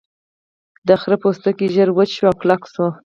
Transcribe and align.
د 0.87 0.89
خرۀ 1.01 1.15
پوستکی 1.21 1.67
ژر 1.75 1.89
وچ 1.93 2.09
شو 2.17 2.25
او 2.29 2.35
کلک 2.41 2.61
شو. 2.73 2.85